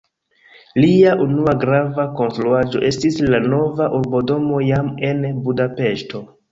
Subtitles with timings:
[0.83, 6.29] Lia unua grava konstruaĵo estis la nova urbodomo jam en Budapeŝto.